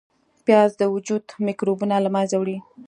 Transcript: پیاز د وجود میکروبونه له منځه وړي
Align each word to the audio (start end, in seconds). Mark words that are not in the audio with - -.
پیاز 0.45 0.71
د 0.77 0.81
وجود 0.95 1.23
میکروبونه 1.47 1.95
له 2.05 2.09
منځه 2.15 2.35
وړي 2.37 2.57